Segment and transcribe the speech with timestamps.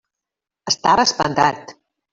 [0.73, 1.79] Estava espantat.